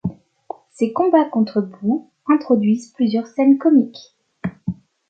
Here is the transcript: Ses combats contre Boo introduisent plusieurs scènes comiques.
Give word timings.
Ses 0.71 0.93
combats 0.93 1.25
contre 1.29 1.61
Boo 1.61 2.09
introduisent 2.27 2.91
plusieurs 2.91 3.27
scènes 3.27 3.59
comiques. 3.59 4.15